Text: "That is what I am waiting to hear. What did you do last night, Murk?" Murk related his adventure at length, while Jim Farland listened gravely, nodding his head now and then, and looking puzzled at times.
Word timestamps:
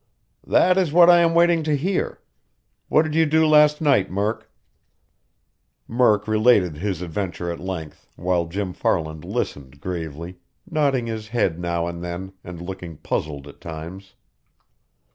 "That 0.47 0.79
is 0.79 0.91
what 0.91 1.11
I 1.11 1.19
am 1.19 1.35
waiting 1.35 1.61
to 1.61 1.77
hear. 1.77 2.21
What 2.89 3.03
did 3.03 3.13
you 3.13 3.27
do 3.27 3.45
last 3.45 3.81
night, 3.81 4.09
Murk?" 4.09 4.51
Murk 5.87 6.27
related 6.27 6.77
his 6.77 7.03
adventure 7.03 7.51
at 7.51 7.59
length, 7.59 8.07
while 8.15 8.47
Jim 8.47 8.73
Farland 8.73 9.23
listened 9.23 9.79
gravely, 9.79 10.39
nodding 10.67 11.05
his 11.05 11.27
head 11.27 11.59
now 11.59 11.85
and 11.85 12.03
then, 12.03 12.33
and 12.43 12.59
looking 12.59 12.97
puzzled 12.97 13.47
at 13.47 13.61
times. 13.61 14.15